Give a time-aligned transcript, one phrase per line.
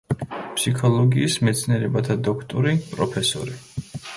[0.59, 3.59] ფსიქოლოგიის მეცნიერებათა დოქტორი, პროფესორი.